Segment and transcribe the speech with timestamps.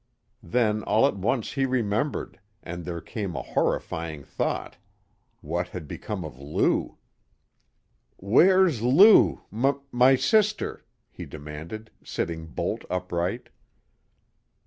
[0.41, 4.77] Then all at once he remembered, and there came a horrifying thought.
[5.41, 6.97] What had become of Lou?
[8.17, 9.41] "Where's Lou?
[9.53, 13.49] M my sister?" he demanded, sitting bolt upright.